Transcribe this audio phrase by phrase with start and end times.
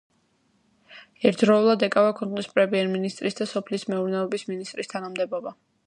[1.29, 5.57] ერთდროულად ეკავა ქვეყნის პრემიერ-მინისტრისა და სოფლის მეურნეობის მინისტრის თანამდებობა.